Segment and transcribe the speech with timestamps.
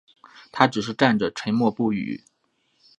[0.51, 2.23] 他只是站着沉默不语